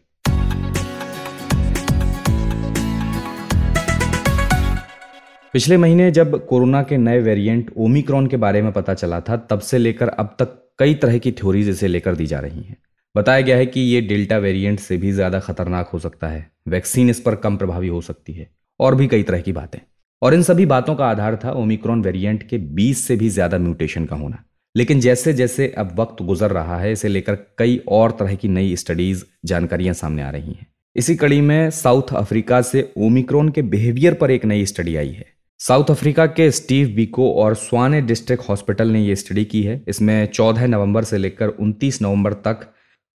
[5.56, 9.60] पिछले महीने जब कोरोना के नए वेरिएंट ओमिक्रॉन के बारे में पता चला था, तब
[9.60, 12.78] से लेकर अब तक कई तरह की थ्योरीज इसे लेकर दी जा रही हैं।
[13.16, 17.10] बताया गया है कि ये डेल्टा वेरिएंट से भी ज़्यादा खतरनाक हो सकता है। वैक्सीन
[17.10, 19.80] इस पर कम प्रभावी हो सकती है। और भी कई तरह की बातें।
[20.22, 24.06] और इन सभी बातों का आधार था ओमिक्रॉन वेरिएंट के 20 से भी ज़्यादा म्यूटेशन
[24.06, 24.44] का होना।
[24.78, 28.76] लेकिन जैसे जैसे अब वक्त गुजर रहा है, इसे लेकर कई और तरह की नई
[28.76, 34.14] स्टडीज़ जानकारियाँ सामने आ रही हैं। इसी कड़ी में साउथ अफ्रीका से ओमिक्रॉन के बिहेवियर
[34.14, 35.35] पर एक नई स्टडी आई है।
[35.66, 40.32] साउथ अफ्रीका के स्टीव बीको और स्वाने डिस्ट्रिक्ट हॉस्पिटल ने ये स्टडी की है। इसमें
[40.32, 42.60] 14 नवंबर से लेकर 29 नवंबर तक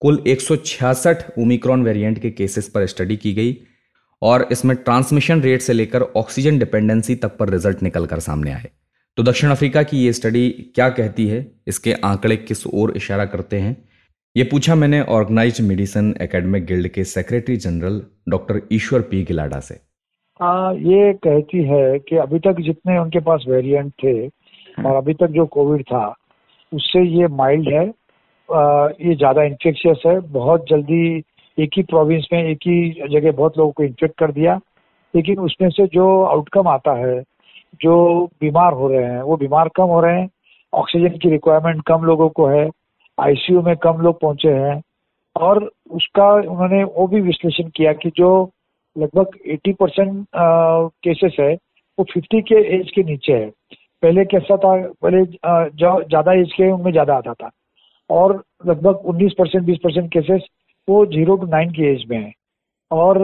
[0.03, 3.57] कुल एक सौ छियासठ ओमिक्रॉन वेरिएंट के केसेस पर स्टडी की गई
[4.23, 8.71] और इसमें ट्रांसमिशन रेट से लेकर ऑक्सीजन डिपेंडेंसी तक पर रिज़ल्ट निकल कर सामने आए।
[9.17, 11.47] तो दक्षिण अफ्रीका की ये स्टडी क्या कहती है?
[11.69, 13.77] इसके आंकड़े किस ओर इशारा करते हैं?
[14.37, 19.88] ये पूछा मैंने ऑर्गेनाइज मेडिसिन एकेडमिक गिल्ड के secretary general doctor Ishwar P Gilada से।
[20.41, 24.27] आ, ये कहती है कि अभी तक जितने उनके पास वेरिएंट थे
[24.79, 26.07] और अभी तक जो कोविड था
[26.73, 27.87] उससे ये माइल्ड है।
[28.49, 31.23] आ, ये ज़्यादा इन्फेक्शियस है। बहुत जल्दी
[31.59, 34.59] एक ही प्रोविंस में एक ही जगह बहुत लोगों को इन्फेक्ट कर दिया।
[35.15, 37.21] लेकिन उसमें से जो आउटकम आता है
[37.81, 37.95] जो
[38.41, 40.29] बीमार हो रहे हैं वो बीमार कम हो रहे हैं।
[40.73, 42.69] ऑक्सीजन की रिक्वायरमेंट कम लोगों को है।
[43.19, 44.81] आईसीयू में कम लोग पहुँचे हैं।
[45.37, 48.31] और उसका उन्होंने वो भी विश्लेषण किया कि जो
[48.99, 53.49] लगभग 80 परसेंट केसेस है, वो 50 के एज के नीचे है।
[54.03, 54.75] पहले कैसा था?
[55.03, 57.51] पहले ज़्यादा एज के उनमें ज़्यादा आता था।
[58.11, 60.47] और लगभग 19 परसेंट बीस परसेंट केसेस
[60.89, 62.33] वो ज़ीरो टू नाइन की एज में है।
[62.91, 63.19] और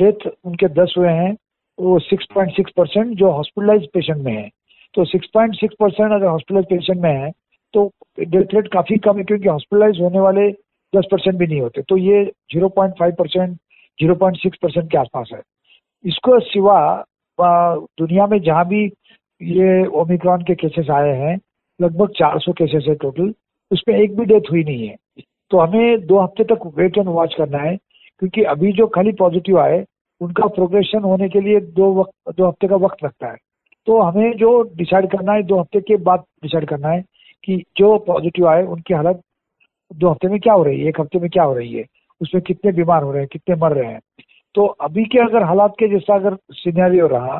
[0.00, 1.36] डेथ उनके दस हुए हैं,
[1.78, 4.48] वो 6.6 परसेंट जो हॉस्पिटलाइज पेशेंट में है।
[4.94, 7.30] तो 6.6 परसेंट अगर हॉस्पिटलाइज पेशेंट में है
[7.74, 7.90] तो
[8.20, 10.50] डेथ रेट काफ़ी कम है, क्योंकि हॉस्पिटलाइज होने वाले
[10.92, 13.58] 10 परसेंट भी नहीं होते। तो ये 0.5 percent
[14.00, 15.40] zero point six percent के आसपास है।
[16.04, 17.04] इसको सिवा
[17.38, 18.84] दुनिया में जहाँ भी
[19.40, 21.38] ये ओमिक्रॉन के केसेस आए हैं,
[21.80, 23.32] लगभग 400 केसेस है टोटल
[23.70, 24.96] उसमें एक भी डेथ हुई नहीं है।
[25.50, 27.76] तो हमें दो हफ़्ते तक वेट एंड वॉच करना है,
[28.18, 29.84] क्योंकि अभी जो खाली पॉजिटिव आए,
[30.20, 33.36] उनका प्रोग्रेशन होने के लिए दो वक्त, दो हफ़्ते का वक्त लगता है।
[33.86, 37.04] तो हमें जो डिसाइड करना है, दो हफ़्ते के बाद डिसाइड करना है
[37.44, 39.20] कि जो पॉजिटिव आए, उनकी हालत
[39.90, 41.84] दो हफ़्ते में क्या हो रही है, एक हफ़्ते में क्या हो रही है।
[42.20, 44.00] उसमें कितने बीमार हो रहे हैं, कितने मर रहे हैं।
[44.54, 47.38] तो अभी के अगर हालात के जैसा अगर सीनेरियो रहा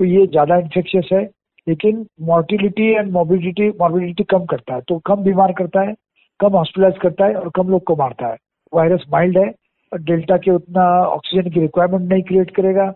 [0.00, 1.22] तो ये ज़्यादा इन्फेक्शियस है,
[1.66, 5.94] लेकिन मोर्टिलिटी एंड मोबिलिटी मॉर्बिलिटी कम करता है। तो कम बीमार करता है,
[6.40, 8.36] कम हॉस्पिटलाइज करता है और कम लोग को मारता है।
[8.72, 9.52] वायरस माइल्ड है
[9.92, 12.90] डेल्टा के उतना ऑक्सीजन की रिक्वायरमेंट नहीं क्रिएट करेगा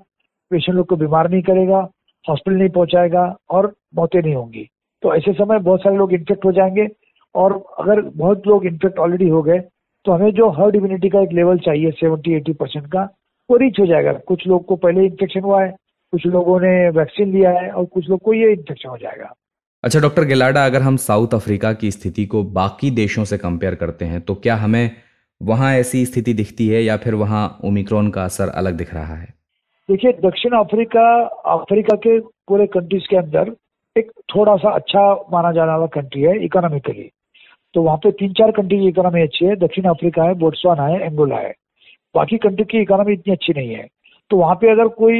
[0.50, 1.78] पेशेंट लोग को बीमार नहीं करेगा
[2.24, 4.68] हॉस्पिटल नहीं पहुंचाएगा और मौतें नहीं होंगी।
[5.02, 6.86] तो ऐसे समय बहुत सारे लोग इन्फेक्ट हो जाएँगे
[7.34, 9.58] और अगर बहुत लोग इन्फेक्ट ऑलरेडी हो गए
[10.04, 13.02] तो हमें जो हर्ड इम्यूनिटी का एक लेवल चाहिए सेवेंटी एटी परसेंट का
[13.50, 15.74] वो रीच हो जाएगा। कुछ लोग को पहले इन्फेक्शन हुआ है
[16.12, 19.32] कुछ लोगों ने वैक्सीन लिया है और कुछ लोग को ये इन्फेक्शन हो जाएगा।
[19.84, 24.04] अच्छा डॉक्टर गिलाडा अगर हम साउथ अफ्रीका की स्थिति को बाकी देशों से कंपेयर करते
[24.04, 24.90] हैं तो क्या हमें
[25.40, 29.28] वहाँ ऐसी स्थिति दिखती है या फिर वहाँ ओमिक्रॉन का असर अलग दिख रहा है?
[29.88, 31.04] देखिए दक्षिण अफ्रीका
[31.52, 33.54] अफ्रीका के पूरे कंट्रीज़ के अंदर
[33.96, 35.00] एक थोड़ा सा अच्छा
[35.32, 37.10] माना जाने वाला कंट्री है इकोनॉमिकली
[37.74, 41.00] तो वहाँ पे तीन चार कंट्री की इकोनॉमी अच्छी है। दक्षिण अफ्रीका है, बोट्सवाना है,
[41.00, 41.52] एंगोला है।
[42.14, 43.86] बाकी कंट्री की इकोनॉमी इतनी अच्छी नहीं है।
[44.30, 45.18] तो वहाँ पे अगर कोई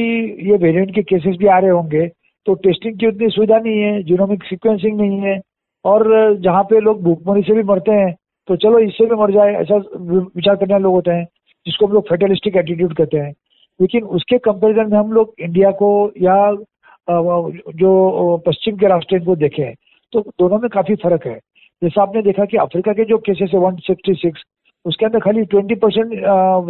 [0.49, 2.07] ये वेरिएंट के केसेस भी आ रहे होंगे
[2.47, 5.39] तो टेस्टिंग की उतनी सुविधा नहीं है जीनोमिक सिक्वेंसिंग नहीं है
[5.85, 8.15] और जहाँ पे लोग भूखमरी से भी मरते हैं
[8.49, 11.25] तो चलो इससे भी मर जाए, ऐसा विचार करने वाले लोग होते हैं,
[11.67, 13.33] जिसको हम लोग फेटलिस्टिक एटीट्यूड कहते हैं।
[13.81, 16.37] लेकिन उसके कंपेरिजन में हम लोग इंडिया को या
[17.11, 19.75] जो, पश्चिम के राष्ट्र को देखें
[20.13, 21.39] तो दोनों में काफ़ी फ़र्क है।
[21.83, 24.43] जैसा आपने देखा कि अफ्रीका के जो केसेस है वन सिक्सटी सिक्स
[24.85, 26.13] उसके अंदर खाली ट्वेंटी परसेंट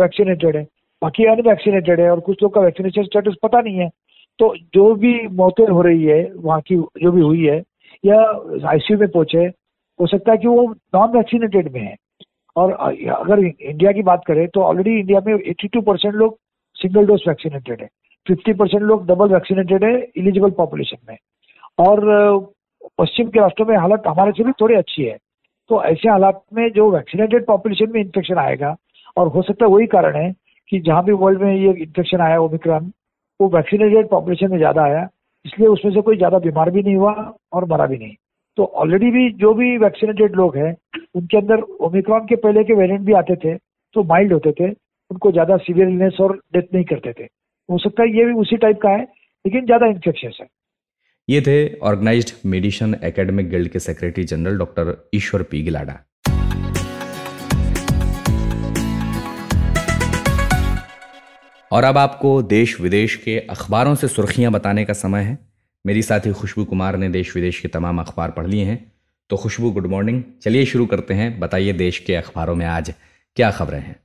[0.01, 0.63] वैक्सीनेटेड है।
[1.03, 3.89] बाकी अनवैक्सीनेटेड है और कुछ लोग का वैक्सीनेशन स्टेटस पता नहीं है।
[4.39, 7.59] तो जो भी मौतें हो रही है, वहाँ की जो भी हुई है,
[8.05, 8.19] या
[8.71, 9.45] आईसीयू में पहुँचे,
[9.99, 11.95] हो सकता है कि वो नॉन वैक्सीनेटेड में है।
[12.57, 16.39] और अगर इंडिया की बात करें तो ऑलरेडी इंडिया में 82 परसेंट लोग
[16.77, 17.89] सिंगल डोज वैक्सीनेटेड है।
[18.27, 21.17] 50 परसेंट लोग डबल वैक्सीनेटेड है इलिजिबल पॉपुलेशन में।
[21.79, 22.01] और
[22.99, 25.17] पश्चिम के राष्ट्रों में हालत हमारे से भी थोड़ी अच्छी है।
[25.71, 28.75] तो ऐसे हालात में जो वैक्सीनेटेड पॉपुलेशन में इन्फेक्शन आएगा,
[29.17, 30.33] और हो सकता है वही कारण है
[30.73, 32.93] कि जहाँ भी वर्ल्ड में ये इन्फेक्शन आया ओमिक्रॉन
[33.41, 35.09] वो वैक्सीनेटेड पॉपुलेशन में ज़्यादा आया,
[35.45, 37.13] इसलिए उसमें से कोई ज़्यादा बीमार भी नहीं हुआ
[37.53, 38.15] और मरा भी नहीं।
[38.59, 40.75] तो ऑलरेडी भी जो भी वैक्सीनेटेड लोग हैं,
[41.15, 43.55] उनके अंदर ओमिक्रॉन के पहले के वेरिएंट भी आते थे
[43.97, 44.69] तो माइल्ड होते थे,
[45.11, 47.25] उनको ज़्यादा सीवियर इलनेस और डेथ नहीं करते थे।
[47.69, 49.03] हो सकता है ये भी उसी टाइप का है,
[49.45, 50.47] लेकिन ज़्यादा इन्फेक्शन है।
[51.31, 55.93] ये थे ऑर्गेनाइज्ड मेडिशन एकेडमिक गिल्ड के secretary general doctor Ishwar P Gilada.
[61.73, 65.39] और अब आपको देश विदेश के अखबारों से सुर्खियाँ बताने का समय है।
[65.87, 68.93] मेरी साथी खुशबू कुमार ने देश विदेश के तमाम अखबार पढ़ लिए हैं।
[69.31, 72.95] तो खुशबू, गुड मॉर्निंग। चलिए शुरू करते हैं। बताइए देश के अखबारों में आज
[73.37, 73.97] क्या खबरें हैं?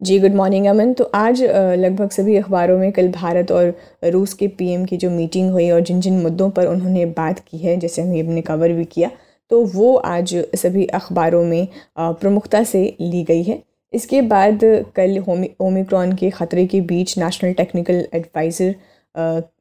[0.00, 3.72] जी गुड मॉर्निंग अमन। तो आज लगभग सभी अखबारों में कल भारत और
[4.04, 7.58] रूस के पीएम की जो मीटिंग हुई और जिन जिन मुद्दों पर उन्होंने बात की
[7.58, 9.10] है, जैसे हमने अपने कवर भी किया
[9.50, 11.66] तो वो आज सभी अखबारों में
[11.98, 14.60] प्रमुखता से ली गई है। इसके बाद
[14.96, 15.18] कल
[15.60, 18.74] ओमिक्रॉन के ख़तरे के बीच नेशनल टेक्निकल एडवाइज़र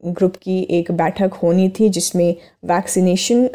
[0.07, 3.49] ग्रुप की एक बैठक होनी थी, जिसमें वैक्सीनेशन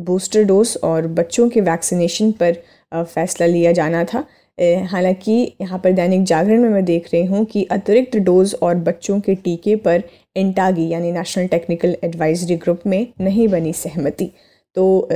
[0.00, 2.56] बूस्टर डोज और बच्चों के वैक्सीनेशन पर
[2.92, 4.24] फैसला लिया जाना था।
[4.58, 9.18] हालाँकि यहाँ पर दैनिक जागरण में मैं देख रही हूँ कि अतिरिक्त डोज और बच्चों
[9.20, 10.02] के टीके पर
[10.36, 14.30] इंटागी यानी नेशनल टेक्निकल एडवाइजरी ग्रुप में नहीं बनी सहमति।
[14.76, 15.08] तो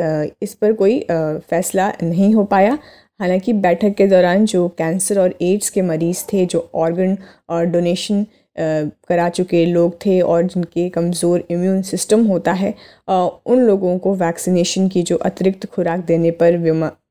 [0.43, 2.79] इस पर कोई फैसला नहीं हो पाया।
[3.21, 7.17] हालाँकि बैठक के दौरान जो कैंसर और एड्स के मरीज़ थे, जो ऑर्गन
[7.49, 8.25] और डोनेशन
[8.57, 12.75] करा चुके लोग थे और जिनके कमज़ोर इम्यून सिस्टम होता है
[13.09, 16.57] उन लोगों को वैक्सीनेशन की जो अतिरिक्त खुराक देने पर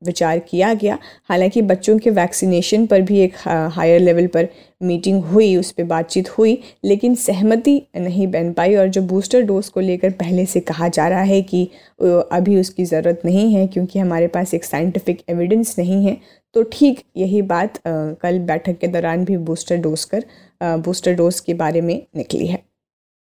[0.06, 0.98] विचार किया गया।
[1.30, 4.48] हालाँकि बच्चों के वैक्सीनेशन पर भी एक हायर लेवल पर
[4.82, 9.70] मीटिंग हुई, उस पर बातचीत हुई, लेकिन सहमति नहीं बन पाई और जो बूस्टर डोज
[9.70, 11.64] को लेकर पहले से कहा जा रहा है कि
[12.04, 16.18] अभी उसकी ज़रूरत नहीं है क्योंकि हमारे पास एक साइंटिफिक एविडेंस नहीं है
[16.56, 20.26] तो ठीक यही बात कल बैठक के दौरान भी बूस्टर डोज कर
[20.62, 22.64] बूस्टर डोज के बारे में निकली है।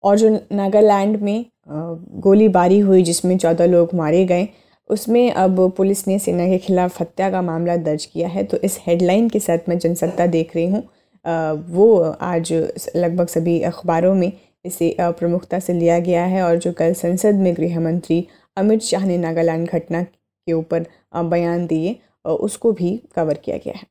[0.04, 1.45] और जो नागालैंड में
[2.21, 4.47] गोलीबारी हुई जिसमें चौदह लोग मारे गए,
[4.89, 8.80] उसमें अब पुलिस ने सेना के खिलाफ हत्या का मामला दर्ज किया है। तो इस
[8.82, 10.84] हेडलाइन के साथ मैं जनसत्ता देख रही हूँ।
[11.69, 12.54] वो आज
[12.95, 14.32] लगभग सभी अखबारों में
[14.65, 18.26] इसे प्रमुखता से लिया गया है और जो कल संसद में गृह मंत्री
[18.58, 20.86] अमित शाह ने नागालैंड घटना के ऊपर
[21.26, 21.95] बयान दिए
[22.26, 23.86] उसको भी कवर किया गया है।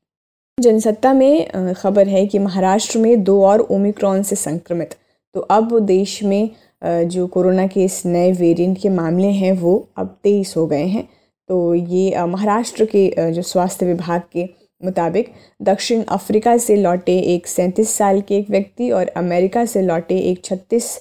[0.59, 4.95] जनसत्ता में खबर है कि महाराष्ट्र में दो और ओमिक्रॉन से संक्रमित।
[5.35, 6.51] तो अब देश में
[6.85, 11.07] जो कोरोना के इस नए वेरिएंट के मामले हैं, वो अब तेईस हो गए हैं।
[11.49, 14.49] तो ये महाराष्ट्र के जो स्वास्थ्य विभाग के
[14.81, 20.19] मुताबिक, दक्षिण अफ्रीका से लौटे एक सैंतीस साल के एक व्यक्ति और अमेरिका से लौटे
[20.31, 20.99] एक छत्तीस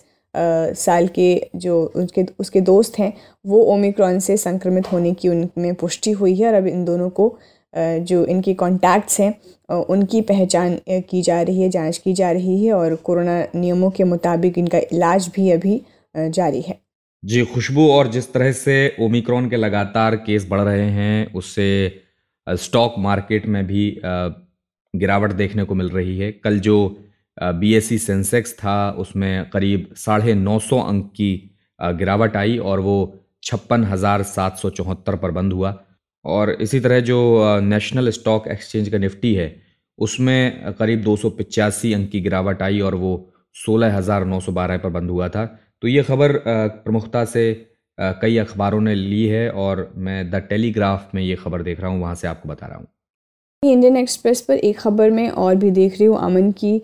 [0.77, 3.13] साल के जो उनके, उसके दोस्त हैं,
[3.45, 7.35] वो ओमिक्रॉन से संक्रमित होने की उनमें पुष्टि हुई है और अब इन दोनों को
[7.77, 9.33] जो इनकी कॉन्टैक्ट्स हैं
[9.69, 10.77] उनकी पहचान
[11.09, 14.77] की जा रही है, जाँच की जा रही है और कोरोना नियमों के मुताबिक इनका
[14.91, 15.81] इलाज भी अभी
[16.15, 16.79] जारी है।
[17.23, 22.01] जी, खुशबू और जिस तरह से ओमिक्रॉन के लगातार केस बढ़ रहे हैं, उससे
[22.47, 26.77] स्टॉक मार्केट में भी गिरावट देखने को मिल रही है। कल जो
[27.37, 31.31] बीएससी सेंसेक्स था, उसमें करीब साढ़े नौ सौ अंक की
[31.79, 32.97] गिरावट आई और वो
[33.43, 35.71] छप्पन हज़ार सात सौ चौहत्तर पर बंद हुआ।
[36.25, 37.19] और इसी तरह जो
[37.63, 39.55] नेशनल स्टॉक एक्सचेंज का निफ्टी है,
[39.99, 43.13] उसमें करीब दो अंक की गिरावट आई और वो
[43.55, 45.45] सोलह हज़ार नौ सौ बारह पर बंद हुआ था।
[45.81, 46.31] तो ये खबर
[46.83, 47.45] प्रमुखता से
[48.21, 52.01] कई अखबारों ने ली है और मैं द टेलीग्राफ में ये खबर देख रहा हूँ,
[52.01, 52.87] वहाँ से आपको बता रहा हूँ।
[53.63, 56.81] इंडियन एक्सप्रेस पर एक खबर में और भी देख रही हूँ, अमन की।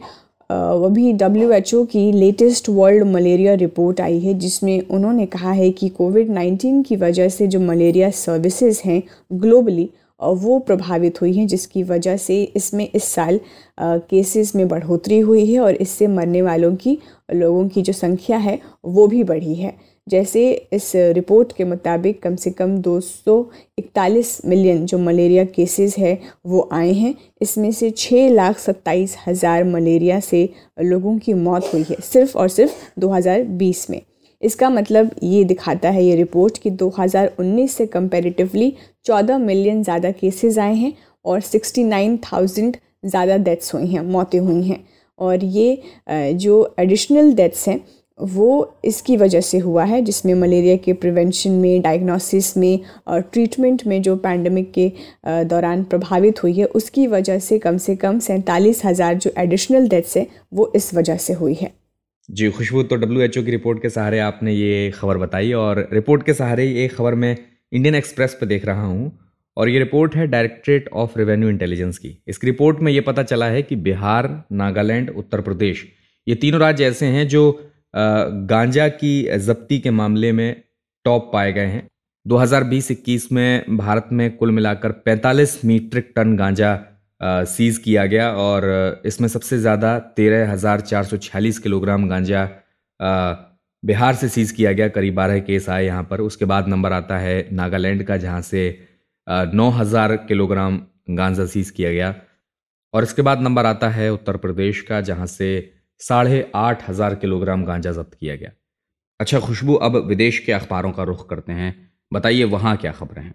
[0.51, 5.69] अभी डब्ल्यू एच ओ की लेटेस्ट वर्ल्ड मलेरिया रिपोर्ट आई है, जिसमें उन्होंने कहा है
[5.71, 9.01] कि कोविड नाइन्टीन की वजह से जो मलेरिया सर्विसेज़ हैं
[9.33, 13.39] ग्लोबली वो प्रभावित हुई हैं, जिसकी वजह से इसमें इस साल
[13.79, 16.97] केसेस में बढ़ोतरी हुई है और इससे मरने वालों की,
[17.33, 19.73] लोगों की जो संख्या है, वो भी बढ़ी है।
[20.07, 26.67] जैसे इस रिपोर्ट के मुताबिक कम से कम 241 मिलियन जो मलेरिया केसेस है वो
[26.73, 30.47] आए हैं। इसमें से छः लाख सत्ताईस हज़ार मलेरिया से
[30.81, 34.01] लोगों की मौत हुई है सिर्फ़ और सिर्फ़ 2020 में।
[34.41, 38.73] इसका मतलब ये दिखाता है ये रिपोर्ट कि 2019 से कंपैरेटिवली
[39.05, 40.93] 14 मिलियन ज़्यादा केसेस आए हैं
[41.25, 44.83] और 69,000 ज़्यादा डेथ्स हुई हैं मौतें हुई हैं।
[45.19, 47.79] और ये जो एडिशनल डेथ्स हैं
[48.23, 53.85] वो इसकी वजह से हुआ है, जिसमें मलेरिया के प्रिवेंशन में डायग्नोसिस में और ट्रीटमेंट
[53.87, 54.91] में जो पैंडमिक के
[55.45, 60.17] दौरान प्रभावित हुई है, उसकी वजह से कम से कम सैंतालीस हज़ार जो एडिशनल डेथ्स
[60.17, 61.71] है, वो इस वजह से हुई है।
[62.29, 65.87] जी, खुशबू तो डब्ल्यू एच ओ की रिपोर्ट के सहारे आपने ये खबर बताई और
[65.93, 67.35] रिपोर्ट के सहारे ये खबर मैं
[67.71, 69.11] इंडियन एक्सप्रेस पर देख रहा हूँ
[69.57, 73.45] और ये रिपोर्ट है डायरेक्टरेट ऑफ़ रेवेन्यू इंटेलिजेंस की। इस रिपोर्ट में ये पता चला
[73.47, 75.85] है कि बिहार, नागालैंड, उत्तर प्रदेश,
[76.27, 77.43] ये तीनों राज्य ऐसे हैं जो
[77.93, 80.61] गांजा की जब्ती के मामले में
[81.05, 81.87] टॉप पाए गए हैं।
[82.25, 86.79] 2020-21 में भारत में कुल मिलाकर 45 मीट्रिक टन गांजा
[87.21, 92.47] सीज किया गया और इसमें सबसे ज़्यादा तेरह हज़ार चार सौ छियालीस किलोग्राम गांजा
[93.83, 97.17] बिहार से सीज किया गया। करीब बारह केस आए यहाँ पर। उसके बाद नंबर आता
[97.17, 98.87] है नागालैंड का, जहाँ से
[99.27, 102.13] नौ हज़ार किलोग्राम गांजा सीज किया गया।
[102.93, 107.65] और इसके बाद नंबर आता है उत्तर प्रदेश का, जहाँ से साढ़े आठ हज़ार किलोग्राम
[107.65, 108.51] गांजा जब्त किया गया।
[109.19, 111.75] अच्छा खुशबू, अब विदेश के अखबारों का रुख करते हैं।
[112.11, 113.33] बताइए, वहाँ क्या खबरें हैं?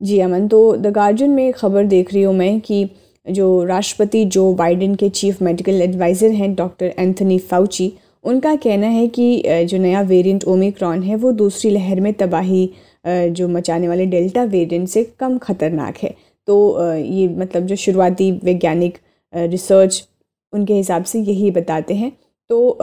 [0.00, 2.88] जी, अमन तो द गार्जियन में एक खबर देख रही हूँ मैं कि
[3.26, 7.92] जो राष्ट्रपति जो बाइडेन के चीफ मेडिकल एडवाइज़र हैं, डॉक्टर एंथनी फाउची
[8.24, 12.70] उनका कहना है कि जो नया वेरिएंट ओमिक्रॉन है, वो दूसरी लहर में तबाही
[13.06, 16.14] जो मचाने वाले डेल्टा वेरिएंट से कम खतरनाक है।
[16.48, 16.56] तो
[16.94, 18.98] ये मतलब जो शुरुआती वैज्ञानिक
[19.32, 20.06] रिसर्च
[20.52, 22.12] उनके हिसाब से यही बताते हैं।
[22.50, 22.78] तो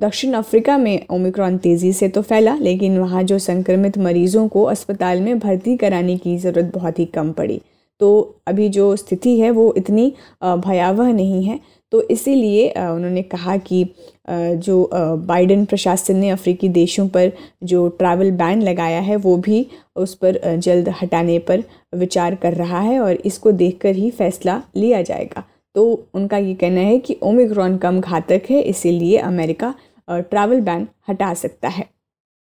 [0.00, 5.20] दक्षिण अफ्रीका में ओमिक्रॉन तेज़ी से तो फैला, लेकिन वहाँ जो संक्रमित मरीज़ों को अस्पताल
[5.20, 7.60] में भर्ती कराने की ज़रूरत बहुत ही कम पड़ी।
[8.00, 10.12] तो अभी जो स्थिति है वो इतनी
[10.44, 11.58] भयावह नहीं है।
[11.92, 13.84] तो इसीलिए उन्होंने कहा कि
[14.28, 14.90] जो
[15.26, 17.32] बाइडेन प्रशासन ने अफ्रीकी देशों पर
[17.64, 21.62] जो ट्रैवल बैन लगाया है, वो भी उस पर जल्द हटाने पर
[21.94, 26.80] विचार कर रहा है और इसको देखकर ही फैसला लिया जाएगा। तो उनका ये कहना
[26.80, 29.74] है कि ओमिक्रॉन कम घातक है, इसीलिए अमेरिका
[30.08, 31.86] ट्रैवल बैन हटा सकता है।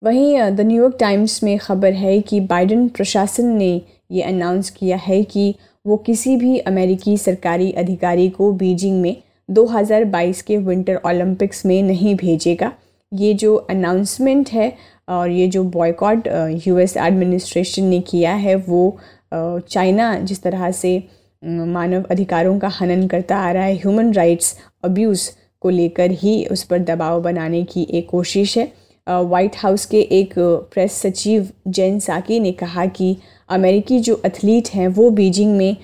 [0.02, 3.70] वहीं द न्यूयॉर्क टाइम्स में खबर है कि बाइडेन प्रशासन ने
[4.10, 5.54] ये अनाउंस किया है कि
[5.86, 9.16] वो किसी भी अमेरिकी सरकारी अधिकारी को बीजिंग में
[9.48, 12.72] 2022 के विंटर ओलंपिक्स में नहीं भेजेगा।
[13.12, 14.72] ये जो अनाउंसमेंट है
[15.08, 16.28] और ये जो बॉयकॉट
[16.66, 18.98] यूएस एडमिनिस्ट्रेशन ने किया है, वो
[19.34, 21.02] चाइना जिस तरह से
[21.42, 26.62] मानव अधिकारों का हनन करता आ रहा है। ह्यूमन राइट्स अब्यूज़ को लेकर ही उस
[26.64, 28.72] पर दबाव बनाने की एक कोशिश है।
[29.06, 30.34] वाइट हाउस के एक
[30.72, 33.16] प्रेस सचिव जैन साकी ने कहा कि
[33.48, 35.76] अमेरिकी जो एथलीट हैं, वो बीजिंग में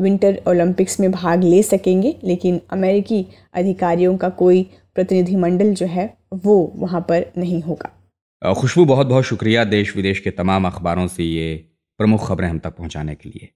[0.00, 4.62] विंटर ओलंपिक्स में भाग ले सकेंगे, लेकिन अमेरिकी अधिकारियों का कोई
[4.94, 10.30] प्रतिनिधिमंडल जो है, वो वहाँ पर नहीं होगा। खुशबू बहुत बहुत शुक्रिया देश विदेश के
[10.30, 11.54] तमाम अखबारों से ये
[12.00, 13.48] प्रमुख खबरें हम तक पहुँचाने के लिए।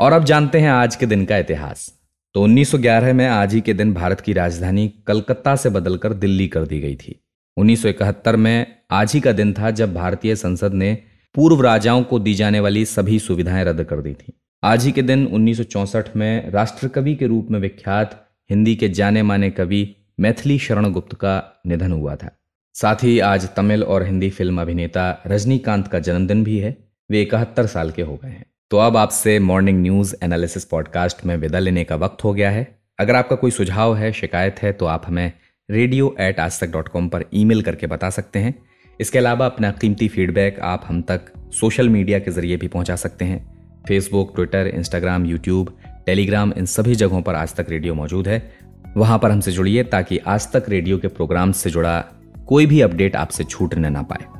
[0.00, 1.94] और अब जानते हैं आज के दिन का इतिहास।
[2.34, 6.64] तो 1911 में आज ही के दिन भारत की राजधानी कलकत्ता से बदलकर दिल्ली कर
[6.64, 7.24] दी गई थी।
[7.56, 11.02] 1971 में आज ही का दिन था जब भारतीय संसद ने
[11.34, 14.32] पूर्व राजाओं को दी जाने वाली सभी सुविधाएँ रद्द कर दी थी।
[14.64, 19.50] आज ही के दिन 1964 में राष्ट्रकवि के रूप में विख्यात हिंदी के जाने माने
[19.50, 22.30] कवि मैथिली शरण गुप्त का निधन हुआ था।
[22.74, 26.76] साथ ही आज तमिल और हिंदी फ़िल्म अभिनेता रजनीकांत का जन्मदिन भी है।
[27.10, 31.36] वे इकहत्तर साल के हो गए हैं। तो अब आपसे मॉर्निंग न्यूज़ एनालिसिस पॉडकास्ट में
[31.36, 34.86] विदा लेने का वक्त हो गया है। अगर आपका कोई सुझाव है, शिकायत है तो
[34.86, 35.32] आप हमें
[35.70, 38.54] रेडियो एट आज तक डॉट कॉम पर ईमेल करके बता सकते हैं।
[39.00, 41.20] इसके अलावा अपना कीमती फीडबैक आप हम तक
[41.52, 45.76] सोशल मीडिया के ज़रिए भी पहुँचा सकते हैं। Facebook Twitter Instagram YouTube
[46.06, 48.52] Telegram इन सभी जगहों पर आज तक रेडियो मौजूद है।
[48.96, 52.00] वहाँ पर हमसे जुड़िए ताकि आज तक रेडियो के प्रोग्राम से जुड़ा
[52.46, 54.37] कोई भी अपडेट आपसे छूटने ना पाए।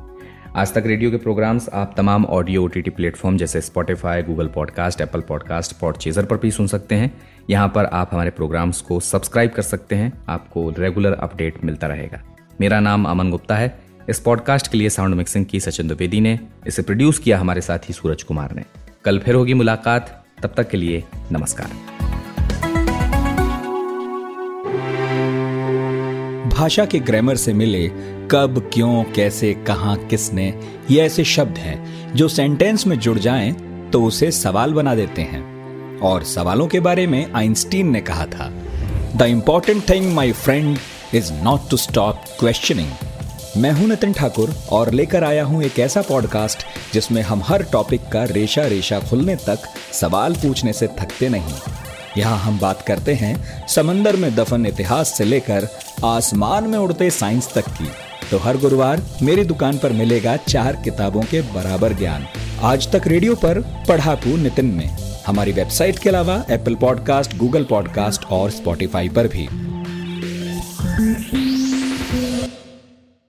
[0.59, 5.21] आज तक रेडियो के प्रोग्राम्स आप तमाम ऑडियो ओटीटी प्लेटफॉर्म जैसे Spotify Google podcast Apple
[5.21, 9.61] podcast Podchaser पर भी सुन सकते हैं। यहाँ पर आप हमारे प्रोग्राम्स को सब्सक्राइब कर
[9.61, 12.21] सकते हैं। आपको रेगुलर अपडेट मिलता रहेगा।
[12.61, 16.39] मेरा नाम अमन गुप्ता है। इस पॉडकास्ट के लिए साउंड मिक्सिंग की सचिन द्विवेदी ने,
[16.67, 18.63] इसे प्रोड्यूस किया हमारे साथी सूरज कुमार ने।
[19.05, 21.98] कल फिर होगी मुलाकात। तब तक के लिए नमस्कार।
[26.59, 27.87] भाषा के ग्रामर से मिले,
[28.31, 30.47] कब, क्यों, कैसे, कहा, किसने,
[30.91, 33.51] ये ऐसे शब्द हैं, जो सेंटेंस में जुड़ जाएँ
[33.91, 38.49] तो उसे सवाल बना देते हैं। और सवालों के बारे में आइंस्टीन ने कहा था
[39.15, 40.77] the important thing my friend
[41.13, 42.91] is not to stop questioning
[43.57, 48.09] मैं हूँ नितिन ठाकुर, और लेकर आया हूँ एक ऐसा पॉडकास्ट जिसमें हम हर टॉपिक
[48.13, 51.53] का रेशा रेशा खुलने तक सवाल पूछने से थकते नहीं।
[52.17, 55.67] यहाँ हम बात करते हैं समंदर में दफन इतिहास से लेकर
[56.05, 57.89] आसमान में उड़ते साइंस तक की।
[58.31, 62.27] तो हर गुरुवार मेरी दुकान पर मिलेगा चार किताबों के बराबर ज्ञान।
[62.61, 68.25] आज तक रेडियो पर पढ़ाकू नितिन में हमारी वेबसाइट के अलावा एप्पल पॉडकास्ट, गूगल पॉडकास्ट
[68.25, 69.49] और स्पॉटिफाई पर भी।